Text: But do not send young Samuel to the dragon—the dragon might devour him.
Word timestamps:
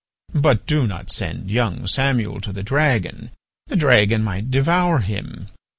But 0.33 0.65
do 0.65 0.87
not 0.87 1.11
send 1.11 1.51
young 1.51 1.85
Samuel 1.85 2.41
to 2.41 2.51
the 2.51 2.63
dragon—the 2.63 3.75
dragon 3.75 4.23
might 4.23 4.49
devour 4.49 4.97
him. 5.01 5.49